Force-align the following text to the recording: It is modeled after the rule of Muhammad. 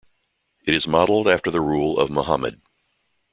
It 0.65 0.73
is 0.73 0.87
modeled 0.87 1.27
after 1.27 1.51
the 1.51 1.61
rule 1.61 1.99
of 1.99 2.09
Muhammad. 2.09 2.59